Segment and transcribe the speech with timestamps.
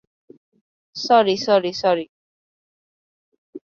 [0.95, 2.05] Sorry, sorry, sorry.